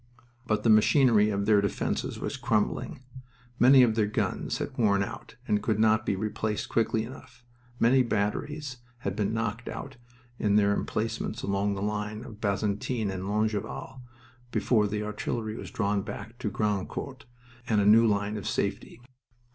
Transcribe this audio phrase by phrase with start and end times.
[0.47, 3.01] But the machinery of their defense was crumbling.
[3.59, 7.45] Many of their guns had worn out, and could not be replaced quickly enough.
[7.79, 9.97] Many batteries had been knocked out
[10.39, 14.01] in their emplacements along the line of Bazentin and Longueval
[14.49, 17.25] before the artillery was drawn back to Grand court
[17.67, 18.99] and a new line of safety.